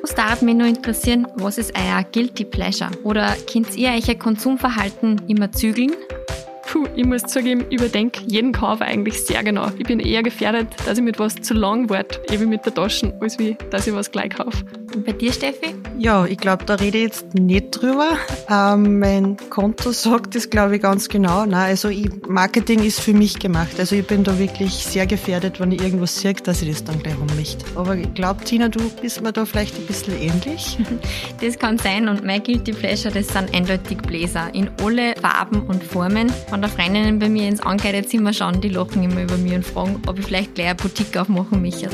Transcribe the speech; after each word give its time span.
Was 0.00 0.14
darf 0.14 0.42
mich 0.42 0.54
nur 0.54 0.68
interessieren, 0.68 1.26
was 1.36 1.58
ist 1.58 1.72
euer 1.76 2.04
Guilty 2.04 2.44
Pleasure? 2.44 2.90
Oder 3.02 3.34
könnt 3.50 3.76
ihr 3.76 3.90
ein 3.90 4.18
Konsumverhalten 4.18 5.20
immer 5.26 5.50
zügeln? 5.50 5.92
Puh, 6.66 6.86
ich 6.94 7.04
muss 7.04 7.22
zugeben, 7.22 7.64
ich 7.68 7.80
überdenke 7.80 8.20
jeden 8.26 8.52
Kauf 8.52 8.80
eigentlich 8.80 9.20
sehr 9.24 9.42
genau. 9.42 9.68
Ich 9.76 9.86
bin 9.86 9.98
eher 9.98 10.22
gefährdet, 10.22 10.68
dass 10.86 10.98
ich 10.98 11.04
mit 11.04 11.18
was 11.18 11.34
zu 11.34 11.54
lang 11.54 11.90
warte, 11.90 12.20
eben 12.32 12.48
mit 12.48 12.64
der 12.64 12.74
Tasche, 12.74 13.12
als 13.20 13.38
wie, 13.38 13.56
dass 13.70 13.86
ich 13.86 13.94
was 13.94 14.10
gleich 14.12 14.30
kaufe. 14.30 14.64
Und 14.98 15.04
bei 15.04 15.12
dir, 15.12 15.32
Steffi? 15.32 15.76
Ja, 15.96 16.24
ich 16.24 16.38
glaube, 16.38 16.64
da 16.64 16.74
rede 16.74 16.98
ich 16.98 17.04
jetzt 17.04 17.32
nicht 17.32 17.70
drüber. 17.70 18.16
Ähm, 18.50 18.98
mein 18.98 19.36
Konto 19.48 19.92
sagt 19.92 20.34
das, 20.34 20.50
glaube 20.50 20.74
ich, 20.74 20.82
ganz 20.82 21.08
genau. 21.08 21.46
Nein, 21.46 21.70
also 21.70 21.88
ich, 21.88 22.10
Marketing 22.26 22.82
ist 22.82 22.98
für 22.98 23.12
mich 23.12 23.38
gemacht. 23.38 23.78
Also 23.78 23.94
ich 23.94 24.04
bin 24.04 24.24
da 24.24 24.36
wirklich 24.40 24.72
sehr 24.72 25.06
gefährdet, 25.06 25.60
wenn 25.60 25.70
ich 25.70 25.80
irgendwas 25.80 26.20
sehe, 26.20 26.34
dass 26.34 26.62
ich 26.62 26.70
das 26.70 26.82
dann 26.82 27.00
gleich 27.00 27.14
ummöchte. 27.16 27.64
Aber 27.76 27.94
ich 27.94 28.12
glaube, 28.14 28.42
Tina, 28.44 28.68
du 28.68 28.80
bist 29.00 29.22
mir 29.22 29.32
da 29.32 29.44
vielleicht 29.44 29.76
ein 29.76 29.86
bisschen 29.86 30.20
ähnlich. 30.20 30.76
Das 31.40 31.56
kann 31.56 31.78
sein 31.78 32.08
und 32.08 32.24
mein 32.24 32.42
Guilty 32.42 32.72
Pleasure, 32.72 33.14
das 33.14 33.28
sind 33.28 33.54
eindeutig 33.54 33.98
Bläser. 33.98 34.52
In 34.54 34.68
alle 34.82 35.14
Farben 35.14 35.62
und 35.62 35.84
Formen. 35.84 36.32
Wenn 36.50 36.62
da 36.62 36.66
Freundinnen 36.66 37.20
bei 37.20 37.28
mir 37.28 37.46
ins 37.46 37.60
Ankleidezimmer 37.60 38.32
schauen, 38.32 38.60
die 38.60 38.70
lachen 38.70 39.04
immer 39.04 39.22
über 39.22 39.36
mich 39.36 39.52
und 39.52 39.64
fragen, 39.64 40.02
ob 40.08 40.18
ich 40.18 40.26
vielleicht 40.26 40.56
gleich 40.56 40.70
eine 40.70 40.74
Boutique 40.74 41.16
aufmachen 41.16 41.62
möchte. 41.62 41.88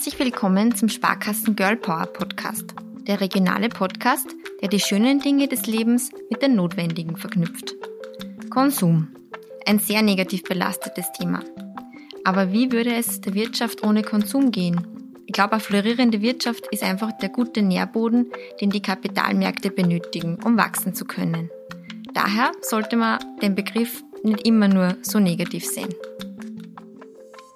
Herzlich 0.00 0.18
willkommen 0.18 0.74
zum 0.74 0.88
Sparkassen 0.88 1.56
Girl 1.56 1.76
Power 1.76 2.06
Podcast, 2.06 2.74
der 3.06 3.20
regionale 3.20 3.68
Podcast, 3.68 4.34
der 4.62 4.70
die 4.70 4.80
schönen 4.80 5.20
Dinge 5.20 5.46
des 5.46 5.66
Lebens 5.66 6.10
mit 6.30 6.40
den 6.40 6.54
notwendigen 6.54 7.18
verknüpft. 7.18 7.74
Konsum. 8.48 9.08
Ein 9.66 9.78
sehr 9.78 10.00
negativ 10.00 10.42
belastetes 10.44 11.12
Thema. 11.12 11.40
Aber 12.24 12.50
wie 12.50 12.72
würde 12.72 12.94
es 12.94 13.20
der 13.20 13.34
Wirtschaft 13.34 13.84
ohne 13.84 14.02
Konsum 14.02 14.50
gehen? 14.50 14.86
Ich 15.26 15.34
glaube, 15.34 15.52
eine 15.52 15.60
florierende 15.60 16.22
Wirtschaft 16.22 16.66
ist 16.70 16.82
einfach 16.82 17.12
der 17.18 17.28
gute 17.28 17.60
Nährboden, 17.60 18.32
den 18.58 18.70
die 18.70 18.80
Kapitalmärkte 18.80 19.70
benötigen, 19.70 20.38
um 20.42 20.56
wachsen 20.56 20.94
zu 20.94 21.04
können. 21.04 21.50
Daher 22.14 22.52
sollte 22.62 22.96
man 22.96 23.18
den 23.42 23.54
Begriff 23.54 24.02
nicht 24.22 24.46
immer 24.46 24.66
nur 24.66 24.96
so 25.02 25.18
negativ 25.18 25.66
sehen. 25.66 25.94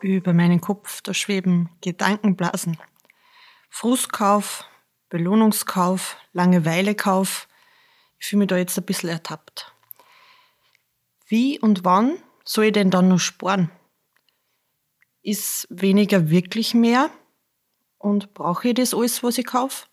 Über 0.05 0.35
meinen 0.35 0.61
Kopf, 0.61 1.01
da 1.01 1.15
schweben 1.15 1.71
Gedankenblasen. 1.81 2.77
Frustkauf, 3.71 4.67
Belohnungskauf, 5.09 6.19
Langeweilekauf. 6.35 7.49
Ich 8.19 8.27
fühle 8.27 8.41
mich 8.41 8.49
da 8.49 8.59
jetzt 8.59 8.77
ein 8.77 8.85
bisschen 8.85 9.09
ertappt. 9.09 9.73
Wie 11.27 11.59
und 11.59 11.87
wann 11.87 12.19
soll 12.45 12.67
ich 12.67 12.73
denn 12.75 12.91
dann 12.91 13.09
noch 13.09 13.19
sparen? 13.19 13.71
Ist 15.23 15.67
weniger 15.71 16.29
wirklich 16.29 16.75
mehr? 16.75 17.09
Und 17.97 18.35
brauche 18.35 18.69
ich 18.69 18.75
das 18.75 18.93
alles, 18.93 19.23
was 19.23 19.39
ich 19.39 19.47
kaufe? 19.47 19.87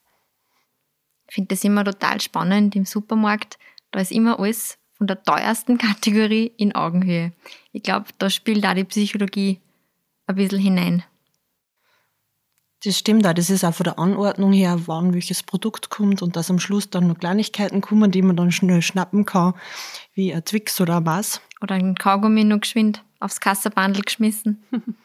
Ich 1.30 1.36
finde 1.36 1.56
das 1.56 1.64
immer 1.64 1.86
total 1.86 2.20
spannend 2.20 2.76
im 2.76 2.84
Supermarkt. 2.84 3.58
Da 3.92 4.02
ist 4.02 4.12
immer 4.12 4.40
alles 4.40 4.78
von 4.92 5.08
der 5.08 5.24
teuersten 5.24 5.78
Kategorie 5.78 6.52
in 6.58 6.76
Augenhöhe. 6.76 7.32
Ich 7.72 7.84
glaube, 7.84 8.08
da 8.18 8.30
spielt 8.30 8.66
auch 8.66 8.74
die 8.74 8.84
Psychologie 8.84 9.62
ein 10.32 10.36
bisschen 10.36 10.60
hinein. 10.60 11.04
Das 12.84 12.98
stimmt 12.98 13.28
auch. 13.28 13.34
Das 13.34 13.50
ist 13.50 13.64
auch 13.64 13.74
von 13.74 13.84
der 13.84 14.00
Anordnung 14.00 14.54
her, 14.54 14.82
wann 14.88 15.14
welches 15.14 15.44
Produkt 15.44 15.90
kommt 15.90 16.22
und 16.24 16.36
dass 16.36 16.50
am 16.50 16.60
Schluss 16.60 16.90
dann 16.90 17.08
noch 17.08 17.20
Kleinigkeiten 17.20 17.82
kommen, 17.82 18.10
die 18.10 18.24
man 18.24 18.36
dann 18.36 18.52
schnell 18.52 18.82
schnappen 18.82 19.26
kann, 19.26 19.54
wie 20.16 20.34
ein 20.34 20.44
Twix 20.44 20.82
oder 20.82 21.06
was. 21.06 21.42
Oder 21.62 21.76
ein 21.76 21.96
Kaugummi 21.96 22.44
noch 22.44 22.62
geschwind 22.62 23.04
aufs 23.20 23.40
Kasserbandel 23.40 24.02
geschmissen. 24.04 24.64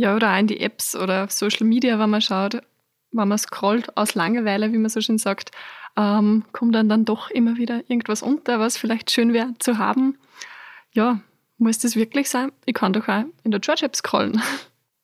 Ja, 0.00 0.14
oder 0.14 0.32
auch 0.32 0.38
in 0.38 0.46
die 0.46 0.60
Apps 0.60 0.94
oder 0.94 1.24
auf 1.24 1.32
Social 1.32 1.66
Media, 1.66 1.98
wenn 1.98 2.08
man 2.08 2.22
schaut, 2.22 2.62
wenn 3.10 3.26
man 3.26 3.36
scrollt 3.36 3.96
aus 3.96 4.14
Langeweile, 4.14 4.72
wie 4.72 4.78
man 4.78 4.90
so 4.90 5.00
schön 5.00 5.18
sagt, 5.18 5.50
ähm, 5.96 6.44
kommt 6.52 6.76
dann 6.76 6.88
dann 6.88 7.04
doch 7.04 7.30
immer 7.30 7.56
wieder 7.56 7.78
irgendwas 7.90 8.22
unter, 8.22 8.60
was 8.60 8.76
vielleicht 8.78 9.10
schön 9.10 9.32
wäre 9.32 9.54
zu 9.58 9.76
haben. 9.76 10.16
Ja, 10.92 11.20
muss 11.58 11.78
das 11.78 11.96
wirklich 11.96 12.30
sein? 12.30 12.52
Ich 12.66 12.74
kann 12.74 12.92
doch 12.92 13.08
auch 13.08 13.24
in 13.44 13.50
der 13.50 13.60
George 13.60 13.84
App 13.84 13.96
scrollen. 13.96 14.40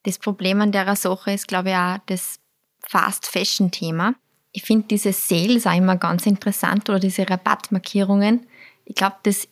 Das 0.04 0.18
Problem 0.18 0.60
an 0.60 0.72
der 0.72 0.94
Sache 0.96 1.32
ist, 1.32 1.48
glaube 1.48 1.70
ich, 1.70 1.76
auch 1.76 1.98
das 2.06 2.38
Fast-Fashion-Thema. 2.80 4.14
Ich 4.52 4.62
finde 4.62 4.86
diese 4.88 5.12
Sales 5.12 5.66
auch 5.66 5.76
immer 5.76 5.96
ganz 5.96 6.26
interessant 6.26 6.88
oder 6.88 7.00
diese 7.00 7.28
Rabattmarkierungen. 7.28 8.46
Ich 8.84 8.94
glaube, 8.94 9.16
das 9.22 9.48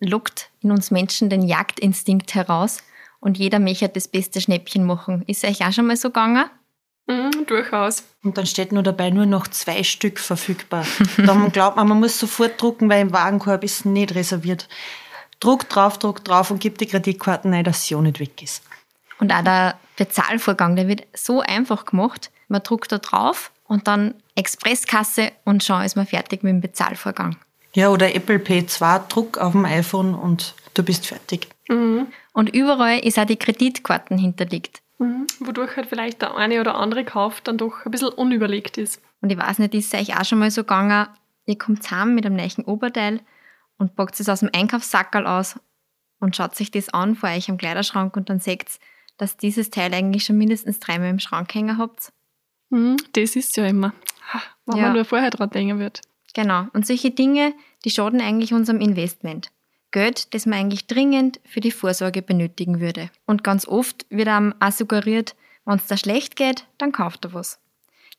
lockt 0.00 0.50
in 0.60 0.70
uns 0.70 0.90
Menschen 0.90 1.30
den 1.30 1.42
Jagdinstinkt 1.42 2.34
heraus 2.34 2.82
und 3.20 3.38
jeder 3.38 3.58
möchte 3.58 3.88
das 3.88 4.08
beste 4.08 4.40
Schnäppchen 4.40 4.84
machen. 4.84 5.24
Ist 5.26 5.44
euch 5.44 5.66
auch 5.66 5.72
schon 5.72 5.86
mal 5.86 5.96
so 5.96 6.08
gegangen? 6.08 6.44
Mhm, 7.08 7.46
durchaus. 7.46 8.04
Und 8.22 8.36
dann 8.36 8.46
steht 8.46 8.70
nur 8.70 8.82
dabei 8.82 9.10
nur 9.10 9.26
noch 9.26 9.48
zwei 9.48 9.82
Stück 9.82 10.20
verfügbar. 10.20 10.84
dann 11.16 11.50
glaubt 11.52 11.76
man, 11.76 11.88
man 11.88 12.00
muss 12.00 12.20
sofort 12.20 12.60
drucken, 12.60 12.88
weil 12.90 13.00
im 13.00 13.12
Wagenkorb 13.12 13.64
ist 13.64 13.86
nicht 13.86 14.14
reserviert. 14.14 14.68
Druck 15.40 15.68
drauf, 15.68 15.98
Druck 15.98 16.24
drauf 16.24 16.50
und 16.50 16.60
gibt 16.60 16.80
die 16.80 16.86
Kreditkarten 16.86 17.52
ein, 17.54 17.64
dass 17.64 17.86
sie 17.86 17.94
auch 17.94 18.02
nicht 18.02 18.20
weg 18.20 18.42
ist. 18.42 18.62
Und 19.18 19.32
auch 19.32 19.42
der 19.42 19.78
Bezahlvorgang, 19.96 20.76
der 20.76 20.88
wird 20.88 21.06
so 21.14 21.40
einfach 21.40 21.84
gemacht. 21.84 22.30
Man 22.48 22.62
druckt 22.62 22.92
da 22.92 22.98
drauf 22.98 23.50
und 23.66 23.86
dann 23.88 24.14
Expresskasse 24.34 25.32
und 25.44 25.64
schon 25.64 25.82
ist 25.82 25.96
man 25.96 26.06
fertig 26.06 26.42
mit 26.42 26.52
dem 26.52 26.60
Bezahlvorgang. 26.60 27.36
Ja, 27.74 27.90
oder 27.90 28.14
Apple 28.14 28.38
Pay 28.38 28.66
2, 28.66 29.00
Druck 29.08 29.38
auf 29.38 29.52
dem 29.52 29.64
iPhone 29.64 30.14
und 30.14 30.54
du 30.74 30.82
bist 30.82 31.06
fertig. 31.06 31.48
Mhm. 31.68 32.06
Und 32.32 32.54
überall 32.54 32.98
ist 33.00 33.18
auch 33.18 33.26
die 33.26 33.36
Kreditkarten 33.36 34.18
hinterlegt. 34.18 34.80
Mhm. 34.98 35.26
Wodurch 35.40 35.76
halt 35.76 35.88
vielleicht 35.88 36.22
der 36.22 36.36
eine 36.36 36.60
oder 36.60 36.76
andere 36.76 37.04
Kauf 37.04 37.40
dann 37.40 37.58
doch 37.58 37.84
ein 37.84 37.90
bisschen 37.90 38.08
unüberlegt 38.08 38.78
ist. 38.78 39.00
Und 39.20 39.30
ich 39.30 39.38
weiß 39.38 39.58
nicht, 39.58 39.74
ist 39.74 39.92
es 39.92 40.00
euch 40.00 40.18
auch 40.18 40.24
schon 40.24 40.38
mal 40.38 40.50
so 40.50 40.62
gegangen, 40.62 41.08
ihr 41.46 41.58
kommt 41.58 41.90
heim 41.90 42.14
mit 42.14 42.24
einem 42.24 42.36
neuen 42.36 42.64
Oberteil 42.64 43.20
und 43.78 43.96
packt 43.96 44.18
es 44.20 44.28
aus 44.28 44.40
dem 44.40 44.50
Einkaufssackerl 44.52 45.26
aus 45.26 45.58
und 46.20 46.36
schaut 46.36 46.54
sich 46.54 46.70
das 46.70 46.88
an 46.90 47.14
vor 47.14 47.30
euch 47.30 47.48
am 47.48 47.58
Kleiderschrank 47.58 48.16
und 48.16 48.28
dann 48.28 48.40
seht 48.40 48.64
ihr, 48.64 48.80
dass 49.16 49.36
dieses 49.36 49.70
Teil 49.70 49.92
eigentlich 49.94 50.24
schon 50.24 50.38
mindestens 50.38 50.78
dreimal 50.78 51.10
im 51.10 51.18
Schrank 51.18 51.52
hängen 51.54 51.78
habt. 51.78 52.12
Mhm, 52.70 52.96
das 53.12 53.36
ist 53.36 53.56
ja 53.56 53.66
immer, 53.66 53.92
wenn 54.66 54.76
ja. 54.76 54.82
man 54.84 54.92
nur 54.94 55.04
vorher 55.04 55.30
dran 55.30 55.50
denken 55.50 55.78
wird. 55.78 56.00
Genau. 56.34 56.66
Und 56.72 56.86
solche 56.86 57.10
Dinge, 57.10 57.54
die 57.84 57.90
schaden 57.90 58.20
eigentlich 58.20 58.52
unserem 58.52 58.80
Investment. 58.80 59.50
Geld, 59.90 60.34
das 60.34 60.44
man 60.44 60.58
eigentlich 60.58 60.86
dringend 60.86 61.40
für 61.46 61.60
die 61.60 61.70
Vorsorge 61.70 62.20
benötigen 62.20 62.78
würde. 62.78 63.10
Und 63.26 63.42
ganz 63.42 63.66
oft 63.66 64.04
wird 64.10 64.28
einem 64.28 64.54
auch 64.60 64.70
suggeriert, 64.70 65.34
wenn 65.64 65.76
es 65.76 65.86
da 65.86 65.96
schlecht 65.96 66.36
geht, 66.36 66.66
dann 66.76 66.92
kauft 66.92 67.24
er 67.24 67.32
was. 67.32 67.58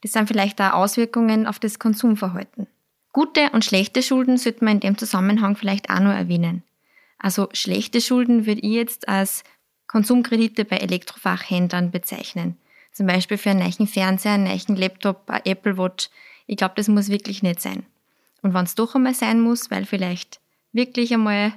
Das 0.01 0.13
sind 0.13 0.27
vielleicht 0.27 0.59
auch 0.61 0.73
Auswirkungen 0.73 1.45
auf 1.45 1.59
das 1.59 1.77
Konsumverhalten. 1.77 2.67
Gute 3.11 3.49
und 3.51 3.65
schlechte 3.65 4.03
Schulden 4.03 4.37
sollte 4.37 4.63
man 4.63 4.75
in 4.75 4.79
dem 4.81 4.97
Zusammenhang 4.97 5.55
vielleicht 5.55 5.89
auch 5.89 5.99
noch 5.99 6.13
erwähnen. 6.13 6.63
Also 7.17 7.49
schlechte 7.53 8.01
Schulden 8.01 8.45
würde 8.45 8.61
ich 8.61 8.71
jetzt 8.71 9.07
als 9.07 9.43
Konsumkredite 9.87 10.65
bei 10.65 10.77
Elektrofachhändlern 10.77 11.91
bezeichnen. 11.91 12.57
Zum 12.91 13.07
Beispiel 13.07 13.37
für 13.37 13.49
einen 13.49 13.59
neuen 13.59 13.87
Fernseher, 13.87 14.33
einen 14.33 14.43
neuen 14.45 14.75
Laptop, 14.75 15.29
eine 15.29 15.45
Apple 15.45 15.77
Watch. 15.77 16.09
Ich 16.47 16.57
glaube, 16.57 16.75
das 16.77 16.87
muss 16.87 17.09
wirklich 17.09 17.43
nicht 17.43 17.61
sein. 17.61 17.85
Und 18.41 18.53
wenn 18.53 18.65
es 18.65 18.75
doch 18.75 18.95
einmal 18.95 19.15
sein 19.15 19.41
muss, 19.41 19.71
weil 19.71 19.85
vielleicht 19.85 20.39
wirklich 20.71 21.13
einmal 21.13 21.53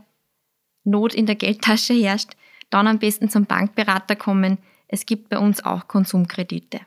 Not 0.84 1.14
in 1.14 1.26
der 1.26 1.36
Geldtasche 1.36 1.94
herrscht, 1.94 2.30
dann 2.70 2.86
am 2.86 2.98
besten 2.98 3.28
zum 3.28 3.44
Bankberater 3.44 4.16
kommen. 4.16 4.58
Es 4.88 5.06
gibt 5.06 5.28
bei 5.28 5.38
uns 5.38 5.64
auch 5.64 5.86
Konsumkredite. 5.86 6.80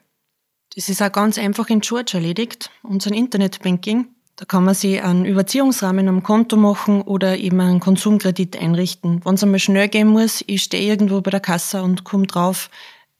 Das 0.75 0.89
ist 0.89 1.01
auch 1.01 1.11
ganz 1.11 1.37
einfach 1.37 1.69
in 1.69 1.79
George 1.79 2.11
erledigt, 2.15 2.71
unser 2.83 3.11
Internetbanking. 3.11 4.07
Da 4.37 4.43
kann 4.43 4.65
man 4.65 4.75
sich 4.75 5.01
einen 5.01 5.25
Überziehungsrahmen 5.25 6.09
am 6.09 6.21
Konto 6.21 6.57
machen 6.57 7.01
oder 7.01 7.37
eben 7.37 7.61
einen 7.61 7.79
Konsumkredit 7.79 8.57
einrichten. 8.57 9.23
Wenn 9.23 9.35
es 9.35 9.43
einmal 9.43 9.59
schnell 9.59 9.87
gehen 9.87 10.09
muss, 10.09 10.43
ich 10.47 10.63
stehe 10.63 10.83
irgendwo 10.83 11.21
bei 11.21 11.31
der 11.31 11.39
Kasse 11.39 11.81
und 11.81 12.03
komme 12.03 12.27
drauf, 12.27 12.69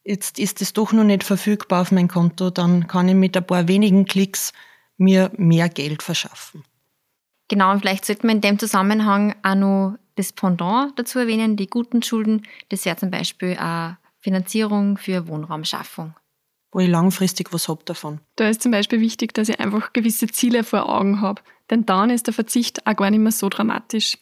jetzt 0.03 0.39
ist 0.39 0.61
es 0.61 0.73
doch 0.73 0.91
noch 0.91 1.05
nicht 1.05 1.23
verfügbar 1.23 1.81
auf 1.81 1.91
mein 1.93 2.09
Konto, 2.09 2.49
dann 2.49 2.87
kann 2.87 3.07
ich 3.07 3.15
mit 3.15 3.37
ein 3.37 3.47
paar 3.47 3.69
wenigen 3.69 4.05
Klicks 4.05 4.51
mir 4.97 5.31
mehr 5.37 5.69
Geld 5.69 6.03
verschaffen. 6.03 6.65
Genau, 7.47 7.71
und 7.71 7.79
vielleicht 7.79 8.05
sollte 8.05 8.25
man 8.25 8.37
in 8.37 8.41
dem 8.41 8.59
Zusammenhang 8.59 9.35
auch 9.41 9.55
noch 9.55 9.97
das 10.15 10.33
Pendant 10.33 10.97
dazu 10.97 11.19
erwähnen, 11.19 11.55
die 11.55 11.67
guten 11.67 12.01
Schulden. 12.01 12.43
Das 12.69 12.85
wäre 12.85 12.95
zum 12.97 13.11
Beispiel 13.11 13.55
eine 13.57 13.97
Finanzierung 14.19 14.97
für 14.97 15.27
Wohnraumschaffung. 15.27 16.15
Wo 16.75 16.81
ich 16.81 16.89
langfristig 16.89 17.53
was 17.53 17.69
habe 17.69 17.85
davon. 17.85 18.19
Da 18.35 18.49
ist 18.49 18.61
zum 18.61 18.73
Beispiel 18.73 18.99
wichtig, 18.99 19.33
dass 19.33 19.47
ich 19.47 19.61
einfach 19.61 19.93
gewisse 19.93 20.27
Ziele 20.27 20.65
vor 20.65 20.89
Augen 20.89 21.21
habe. 21.21 21.41
Denn 21.69 21.85
dann 21.85 22.09
ist 22.09 22.27
der 22.27 22.33
Verzicht 22.33 22.85
auch 22.85 22.97
gar 22.97 23.09
nicht 23.09 23.21
mehr 23.21 23.31
so 23.31 23.47
dramatisch. 23.47 24.17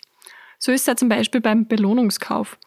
So 0.59 0.71
ist 0.71 0.81
es 0.81 0.85
ja 0.85 0.95
zum 0.95 1.09
Beispiel 1.09 1.41
beim 1.41 1.65
Belohnungskauf. 1.65 2.59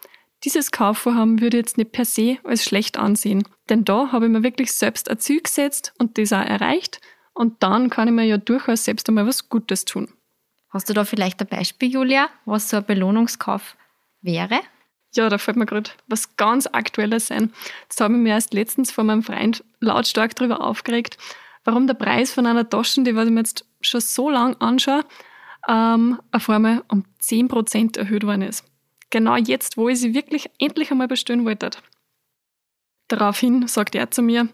Dieses 0.43 0.73
Kaufvorhaben 0.73 1.41
würde 1.41 1.59
ich 1.59 1.67
jetzt 1.67 1.79
nicht 1.79 1.93
per 1.93 2.05
se 2.05 2.39
als 2.43 2.65
schlecht 2.65 2.99
ansehen. 2.99 3.45
Denn 3.69 3.85
da 3.85 4.11
habe 4.11 4.27
ich 4.27 4.33
mir 4.33 4.43
wirklich 4.43 4.73
selbst 4.73 5.09
ein 5.09 5.21
Ziel 5.21 5.41
gesetzt 5.41 5.95
und 6.01 6.19
das 6.19 6.33
auch 6.33 6.45
erreicht. 6.45 7.01
Und 7.33 7.63
dann 7.63 7.89
kann 7.89 8.09
ich 8.09 8.15
mir 8.15 8.25
ja 8.25 8.39
durchaus 8.39 8.85
selbst 8.85 9.09
einmal 9.09 9.29
was 9.29 9.49
Gutes 9.49 9.85
tun. 9.85 10.09
Hast 10.71 10.91
du 10.91 10.95
da 10.95 11.05
vielleicht 11.05 11.41
ein 11.43 11.47
Beispiel, 11.47 11.93
Julia, 11.93 12.29
was 12.45 12.71
so 12.71 12.79
ein 12.79 12.85
Belohnungskauf 12.85 13.77
wäre? 14.21 14.59
Ja, 15.17 15.31
da 15.31 15.39
fällt 15.39 15.57
mir 15.57 15.67
gerade 15.67 15.91
was 16.09 16.37
ganz 16.37 16.67
Aktuelles 16.67 17.31
ein. 17.31 17.53
Das 17.89 18.01
habe 18.01 18.15
ich 18.15 18.21
mir 18.21 18.35
erst 18.35 18.53
letztens 18.53 18.93
von 18.93 19.07
meinem 19.07 19.23
Freund 19.23 19.65
lautstark 19.81 20.37
darüber 20.37 20.61
aufgeregt, 20.61 21.17
warum 21.65 21.87
der 21.87 21.95
Preis 21.95 22.35
von 22.35 22.47
einer 22.47 22.69
Tasche, 22.69 23.03
die 23.03 23.17
was 23.17 23.27
ich 23.27 23.33
mir 23.33 23.41
jetzt 23.41 23.65
schon 23.81 24.01
so 24.01 24.29
lange 24.29 24.61
anschaue, 24.61 25.05
ähm, 25.69 26.21
auf 26.33 26.51
einmal 26.51 26.85
um 26.89 27.05
10% 27.21 27.99
erhöht 27.99 28.25
worden 28.25 28.43
ist. 28.43 28.65
Genau 29.11 29.37
jetzt, 29.37 29.77
wo 29.77 29.89
ich 29.89 30.01
sie 30.01 30.15
wirklich 30.15 30.51
endlich 30.59 30.91
einmal 30.91 31.09
bestellen 31.09 31.47
wollte. 31.47 31.71
Daraufhin 33.09 33.69
sagt 33.69 33.95
er 33.95 34.11
zu 34.11 34.21
mir, 34.21 34.49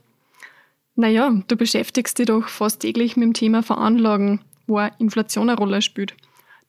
naja, 0.95 1.43
du 1.49 1.57
beschäftigst 1.57 2.19
dich 2.19 2.27
doch 2.27 2.49
fast 2.49 2.81
täglich 2.81 3.17
mit 3.17 3.25
dem 3.25 3.33
Thema 3.33 3.63
Veranlagen, 3.63 4.41
wo 4.67 4.79
Inflation 4.99 5.49
eine 5.49 5.59
Rolle 5.59 5.83
spielt. 5.83 6.15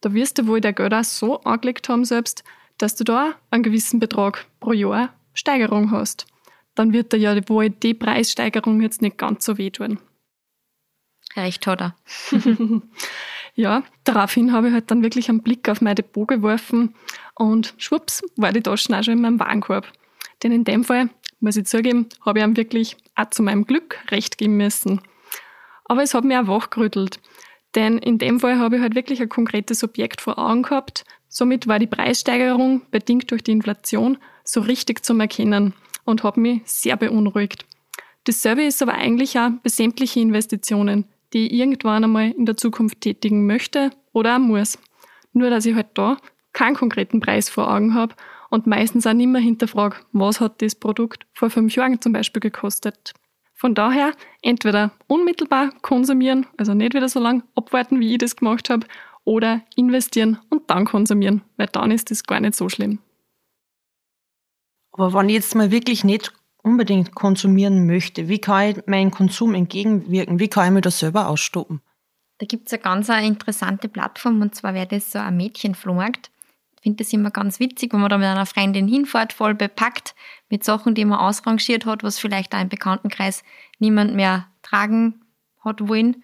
Da 0.01 0.13
wirst 0.13 0.38
du 0.38 0.48
wohl 0.48 0.62
der 0.62 0.74
Geld 0.74 0.94
auch 0.94 1.04
so 1.04 1.42
angelegt 1.42 1.90
haben 1.90 2.06
selbst, 2.06 2.44
dass 2.83 2.95
du 2.95 3.06
da 3.06 3.35
einen 3.50 3.63
gewissen 3.63 4.01
Betrag 4.01 4.45
pro 4.59 4.74
Jahr 4.74 5.13
Steigerung 5.33 5.91
hast. 5.91 6.27
Dann 6.75 6.91
wird 6.91 7.13
dir 7.13 7.18
ja 7.18 7.50
wohl 7.50 7.69
die 7.69 7.94
Preissteigerung 7.94 8.81
jetzt 8.81 9.01
nicht 9.01 9.18
ganz 9.18 9.45
so 9.45 9.57
wehtun. 9.57 10.00
Recht 11.38 11.65
hat 11.65 11.81
er. 11.81 11.95
ja, 13.56 13.83
daraufhin 14.03 14.51
habe 14.51 14.68
ich 14.68 14.74
halt 14.74 14.91
dann 14.91 15.01
wirklich 15.01 15.30
einen 15.30 15.41
Blick 15.41 15.69
auf 15.69 15.80
mein 15.80 15.95
Depot 15.95 16.27
geworfen 16.27 16.94
und 17.35 17.74
schwupps 17.77 18.21
war 18.35 18.51
die 18.51 18.62
Taschen 18.62 18.94
auch 18.94 19.03
schon 19.03 19.13
in 19.13 19.21
meinem 19.21 19.39
Warenkorb. 19.39 19.88
Denn 20.44 20.51
in 20.51 20.65
dem 20.65 20.83
Fall, 20.83 21.09
muss 21.39 21.56
ich 21.56 21.65
zugeben, 21.65 22.09
habe 22.25 22.39
ich 22.39 22.45
ihm 22.45 22.57
wirklich 22.57 22.97
auch 23.15 23.30
zu 23.30 23.44
meinem 23.44 23.65
Glück 23.65 23.97
recht 24.12 24.38
geben 24.38 24.57
müssen. 24.57 25.00
Aber 25.85 26.03
es 26.03 26.13
hat 26.13 26.25
mich 26.25 26.38
auch 26.38 26.47
wachgerüttelt. 26.47 27.21
Denn 27.75 27.97
in 27.97 28.18
dem 28.18 28.41
Fall 28.41 28.59
habe 28.59 28.75
ich 28.75 28.81
halt 28.81 28.94
wirklich 28.94 29.21
ein 29.21 29.30
konkretes 29.30 29.85
Objekt 29.85 30.19
vor 30.19 30.38
Augen 30.38 30.63
gehabt. 30.63 31.06
Somit 31.35 31.65
war 31.65 31.80
die 31.80 31.88
Preissteigerung, 31.88 32.83
bedingt 32.91 33.31
durch 33.31 33.41
die 33.41 33.53
Inflation, 33.53 34.19
so 34.44 34.62
richtig 34.62 35.03
zum 35.03 35.19
Erkennen 35.19 35.74
und 36.06 36.24
hat 36.24 36.38
mich 36.38 36.62
sehr 36.65 36.95
beunruhigt. 36.95 37.65
Dasselbe 38.25 38.63
ist 38.63 38.83
aber 38.83 38.94
eigentlich 38.94 39.39
auch 39.39 39.50
bei 39.63 39.69
sämtlichen 39.69 40.21
Investitionen, 40.21 41.06
die 41.33 41.47
ich 41.47 41.53
irgendwann 41.53 42.03
einmal 42.03 42.30
in 42.30 42.45
der 42.45 42.56
Zukunft 42.56 43.01
tätigen 43.01 43.47
möchte 43.47 43.89
oder 44.12 44.35
auch 44.35 44.39
muss. 44.39 44.77
Nur, 45.31 45.50
dass 45.50 45.65
ich 45.65 45.74
halt 45.74 45.88
da 45.95 46.18
keinen 46.53 46.75
konkreten 46.75 47.19
Preis 47.19 47.50
vor 47.50 47.68
Augen 47.68 47.95
habe 47.95 48.13
und 48.51 48.68
meistens 48.68 49.07
auch 49.07 49.13
nicht 49.13 49.25
mehr 49.25 49.41
hinterfrage, 49.41 49.95
was 50.12 50.39
hat 50.39 50.62
das 50.62 50.75
Produkt 50.75 51.25
vor 51.33 51.50
fünf 51.50 51.75
Jahren 51.75 52.00
zum 52.00 52.13
Beispiel 52.13 52.41
gekostet. 52.41 53.15
Von 53.56 53.74
daher 53.74 54.12
entweder 54.44 54.91
unmittelbar 55.07 55.71
konsumieren, 55.81 56.45
also 56.57 56.75
nicht 56.75 56.94
wieder 56.94 57.09
so 57.09 57.19
lange 57.19 57.41
abwarten, 57.56 58.00
wie 58.00 58.12
ich 58.12 58.19
das 58.19 58.35
gemacht 58.35 58.69
habe, 58.69 58.85
oder 59.25 59.62
investieren 59.75 60.40
und 60.50 60.70
dann 60.70 60.86
konsumieren, 60.86 61.42
weil 61.58 61.68
dann 61.68 61.92
ist 61.92 62.12
das 62.12 62.24
gar 62.24 62.40
nicht 62.40 62.56
so 62.56 62.70
schlimm. 62.70 63.00
Aber 64.92 65.14
wenn 65.14 65.30
ich 65.30 65.36
jetzt 65.36 65.56
mal 65.56 65.72
wirklich 65.72 66.04
nicht 66.04 66.34
unbedingt 66.62 67.16
konsumieren 67.16 67.86
möchte, 67.86 68.30
wie 68.30 68.40
kann 68.40 68.70
ich 68.70 68.88
meinen 68.88 69.12
Konsum 69.12 69.54
entgegenwirken? 69.56 70.40
Wie 70.40 70.48
kann 70.48 70.68
ich 70.68 70.72
mir 70.72 70.81
das 70.81 71.00
selber 71.00 71.28
ausstoppen? 71.28 71.81
Da 72.38 72.46
gibt 72.46 72.68
es 72.68 72.74
eine 72.74 72.81
ganz 72.81 73.10
interessante 73.10 73.90
Plattform 73.90 74.42
und 74.42 74.56
zwar 74.56 74.74
wäre 74.74 74.88
das 74.88 75.12
so 75.12 75.20
ein 75.20 75.38
Mädchenflohmarkt. 75.38 76.31
Ich 76.78 76.84
finde 76.84 77.04
das 77.04 77.14
immer 77.14 77.31
ganz 77.31 77.60
witzig, 77.60 77.94
wenn 77.94 78.02
man 78.02 78.10
da 78.10 78.18
mit 78.18 78.28
einer 78.28 78.46
Freundin 78.46 78.88
hinfährt, 78.88 79.31
voll 79.31 79.56
bepackt 79.56 80.16
mit 80.50 80.64
Sachen, 80.64 80.96
die 80.96 81.06
man 81.06 81.19
ausrangiert 81.19 81.86
hat, 81.86 82.04
was 82.04 82.19
vielleicht 82.19 82.54
auch 82.54 82.62
im 82.62 82.69
Bekanntenkreis 82.69 83.44
niemand 83.80 84.14
mehr 84.16 84.48
tragen 84.62 85.22
hat 85.64 85.88
wollen. 85.88 86.24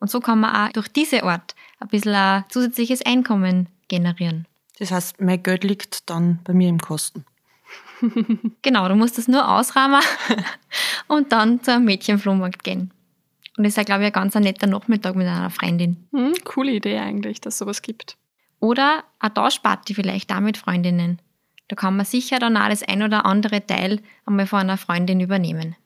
Und 0.00 0.10
so 0.10 0.20
kann 0.20 0.40
man 0.40 0.54
auch 0.54 0.72
durch 0.72 0.88
diese 0.88 1.22
Art 1.22 1.54
ein 1.78 1.88
bisschen 1.88 2.14
ein 2.14 2.44
zusätzliches 2.48 3.04
Einkommen 3.04 3.68
generieren. 3.88 4.46
Das 4.78 4.90
heißt, 4.90 5.20
mein 5.20 5.42
Geld 5.42 5.62
liegt 5.62 6.08
dann 6.08 6.40
bei 6.42 6.54
mir 6.54 6.68
im 6.68 6.80
Kosten. 6.80 7.24
genau, 8.62 8.88
du 8.88 8.94
musst 8.94 9.18
das 9.18 9.28
nur 9.28 9.46
ausrahmen 9.46 10.00
und 11.06 11.32
dann 11.32 11.62
zu 11.62 11.72
einem 11.72 11.84
Mädchenflohmarkt 11.84 12.64
gehen. 12.64 12.90
Und 13.56 13.64
das 13.64 13.72
ist 13.72 13.76
ja, 13.76 13.82
glaube 13.82 14.02
ich, 14.02 14.06
ein 14.06 14.12
ganz 14.12 14.34
netter 14.34 14.66
Nachmittag 14.66 15.16
mit 15.16 15.26
einer 15.26 15.50
Freundin. 15.50 16.08
Hm, 16.12 16.32
coole 16.44 16.72
Idee 16.72 16.98
eigentlich, 16.98 17.42
dass 17.42 17.54
es 17.54 17.58
sowas 17.58 17.82
gibt. 17.82 18.16
Oder 18.58 19.04
eine 19.18 19.34
Tauschparty 19.34 19.94
vielleicht 19.94 20.32
auch 20.32 20.40
mit 20.40 20.56
Freundinnen. 20.56 21.20
Da 21.68 21.76
kann 21.76 21.96
man 21.96 22.06
sicher 22.06 22.38
dann 22.38 22.56
auch 22.56 22.68
das 22.68 22.82
ein 22.82 23.02
oder 23.02 23.26
andere 23.26 23.64
Teil 23.64 24.00
einmal 24.24 24.46
von 24.46 24.60
einer 24.60 24.76
Freundin 24.76 25.20
übernehmen. 25.20 25.76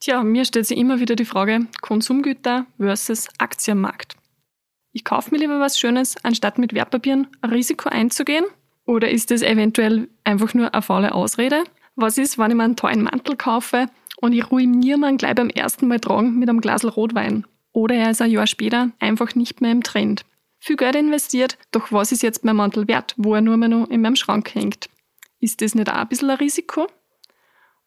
Tja, 0.00 0.22
mir 0.22 0.44
stellt 0.44 0.66
sich 0.66 0.78
immer 0.78 1.00
wieder 1.00 1.16
die 1.16 1.24
Frage 1.24 1.66
Konsumgüter 1.80 2.66
versus 2.78 3.28
Aktienmarkt. 3.38 4.16
Ich 4.92 5.04
kaufe 5.04 5.30
mir 5.30 5.38
lieber 5.38 5.58
was 5.58 5.78
Schönes, 5.78 6.16
anstatt 6.22 6.58
mit 6.58 6.72
Wertpapieren 6.72 7.26
ein 7.40 7.50
Risiko 7.50 7.88
einzugehen? 7.88 8.44
Oder 8.86 9.10
ist 9.10 9.30
das 9.30 9.42
eventuell 9.42 10.08
einfach 10.24 10.54
nur 10.54 10.72
eine 10.72 10.82
faule 10.82 11.14
Ausrede? 11.14 11.64
Was 11.96 12.16
ist, 12.16 12.38
wenn 12.38 12.50
ich 12.50 12.56
mir 12.56 12.62
einen 12.62 12.76
tollen 12.76 13.02
Mantel 13.02 13.36
kaufe 13.36 13.86
und 14.20 14.32
ich 14.32 14.50
ruiniere 14.50 14.98
mir 14.98 15.16
gleich 15.16 15.34
beim 15.34 15.50
ersten 15.50 15.88
Mal 15.88 16.00
tragen 16.00 16.38
mit 16.38 16.48
einem 16.48 16.60
Glas 16.60 16.84
Rotwein? 16.84 17.44
Oder 17.72 17.96
er 17.96 18.10
ist 18.10 18.22
ein 18.22 18.30
Jahr 18.30 18.46
später 18.46 18.90
einfach 19.00 19.34
nicht 19.34 19.60
mehr 19.60 19.72
im 19.72 19.82
Trend. 19.82 20.24
Viel 20.60 20.76
Geld 20.76 20.94
investiert, 20.94 21.58
doch 21.70 21.92
was 21.92 22.12
ist 22.12 22.22
jetzt 22.22 22.44
mein 22.44 22.56
Mantel 22.56 22.88
wert, 22.88 23.14
wo 23.16 23.34
er 23.34 23.40
nur 23.40 23.56
mehr 23.56 23.68
noch 23.68 23.90
in 23.90 24.00
meinem 24.00 24.16
Schrank 24.16 24.54
hängt? 24.54 24.88
Ist 25.40 25.60
das 25.60 25.74
nicht 25.74 25.90
auch 25.90 25.94
ein 25.96 26.08
bisschen 26.08 26.30
ein 26.30 26.38
Risiko? 26.38 26.88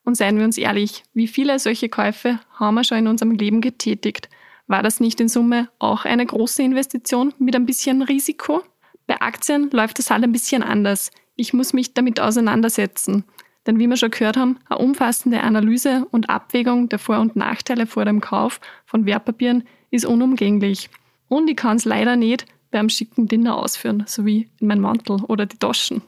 Und 0.04 0.16
seien 0.16 0.38
wir 0.38 0.44
uns 0.44 0.58
ehrlich, 0.58 1.04
wie 1.14 1.28
viele 1.28 1.58
solche 1.58 1.88
Käufe 1.88 2.40
haben 2.54 2.74
wir 2.74 2.84
schon 2.84 2.98
in 2.98 3.06
unserem 3.06 3.32
Leben 3.32 3.60
getätigt? 3.60 4.28
War 4.66 4.82
das 4.82 5.00
nicht 5.00 5.20
in 5.20 5.28
Summe 5.28 5.68
auch 5.78 6.04
eine 6.04 6.26
große 6.26 6.62
Investition 6.62 7.34
mit 7.38 7.54
ein 7.54 7.66
bisschen 7.66 8.02
Risiko? 8.02 8.62
Bei 9.06 9.20
Aktien 9.20 9.70
läuft 9.70 9.98
das 9.98 10.10
halt 10.10 10.24
ein 10.24 10.32
bisschen 10.32 10.62
anders. 10.62 11.10
Ich 11.36 11.52
muss 11.52 11.72
mich 11.72 11.94
damit 11.94 12.20
auseinandersetzen. 12.20 13.24
Denn 13.66 13.78
wie 13.78 13.86
wir 13.86 13.96
schon 13.96 14.10
gehört 14.10 14.36
haben, 14.36 14.58
eine 14.68 14.78
umfassende 14.78 15.40
Analyse 15.42 16.06
und 16.10 16.30
Abwägung 16.30 16.88
der 16.88 16.98
Vor- 16.98 17.20
und 17.20 17.36
Nachteile 17.36 17.86
vor 17.86 18.04
dem 18.04 18.20
Kauf 18.20 18.60
von 18.86 19.06
Wertpapieren 19.06 19.64
ist 19.90 20.04
unumgänglich. 20.04 20.90
Und 21.28 21.48
ich 21.48 21.56
kann 21.56 21.76
es 21.76 21.84
leider 21.84 22.16
nicht 22.16 22.46
beim 22.70 22.88
schicken 22.88 23.28
Dinner 23.28 23.56
ausführen, 23.56 24.04
so 24.06 24.26
wie 24.26 24.48
in 24.58 24.66
meinem 24.66 24.82
Mantel 24.82 25.22
oder 25.28 25.46
die 25.46 25.58
Taschen. 25.58 26.02